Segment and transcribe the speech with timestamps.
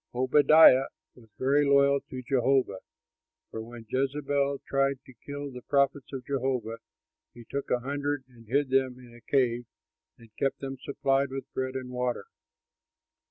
[0.15, 2.79] Obadiah was very loyal to Jehovah;
[3.51, 6.79] for when Jezebel tried to kill the prophets of Jehovah,
[7.35, 9.65] he took a hundred and hid them in a cave
[10.17, 12.25] and kept them supplied with bread and water.